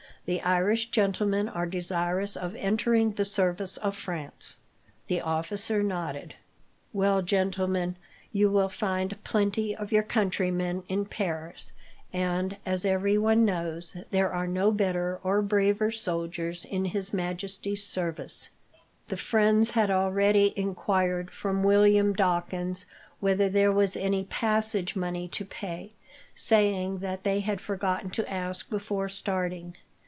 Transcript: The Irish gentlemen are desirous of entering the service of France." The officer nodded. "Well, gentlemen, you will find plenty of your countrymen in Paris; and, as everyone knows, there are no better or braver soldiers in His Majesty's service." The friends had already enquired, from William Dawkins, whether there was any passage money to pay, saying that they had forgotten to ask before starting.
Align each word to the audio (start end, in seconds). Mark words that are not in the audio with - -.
The 0.27 0.43
Irish 0.43 0.91
gentlemen 0.91 1.49
are 1.49 1.65
desirous 1.65 2.37
of 2.37 2.55
entering 2.55 3.13
the 3.13 3.25
service 3.25 3.75
of 3.77 3.97
France." 3.97 4.57
The 5.07 5.19
officer 5.19 5.81
nodded. 5.81 6.35
"Well, 6.93 7.23
gentlemen, 7.23 7.95
you 8.31 8.51
will 8.51 8.69
find 8.69 9.21
plenty 9.23 9.75
of 9.75 9.91
your 9.91 10.03
countrymen 10.03 10.83
in 10.87 11.05
Paris; 11.05 11.73
and, 12.13 12.57
as 12.67 12.85
everyone 12.85 13.45
knows, 13.45 13.97
there 14.11 14.31
are 14.31 14.45
no 14.45 14.71
better 14.71 15.19
or 15.23 15.41
braver 15.41 15.89
soldiers 15.89 16.65
in 16.65 16.85
His 16.85 17.11
Majesty's 17.11 17.83
service." 17.83 18.51
The 19.07 19.17
friends 19.17 19.71
had 19.71 19.89
already 19.89 20.53
enquired, 20.55 21.31
from 21.31 21.63
William 21.63 22.13
Dawkins, 22.13 22.85
whether 23.21 23.49
there 23.49 23.71
was 23.71 23.97
any 23.97 24.25
passage 24.25 24.95
money 24.95 25.27
to 25.29 25.43
pay, 25.43 25.93
saying 26.35 26.99
that 26.99 27.23
they 27.23 27.39
had 27.39 27.59
forgotten 27.59 28.11
to 28.11 28.31
ask 28.31 28.69
before 28.69 29.09
starting. 29.09 29.75